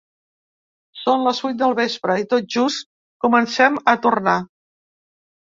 [1.01, 2.89] Són les vuit del vespre i tot just
[3.27, 4.37] comencem a tornar.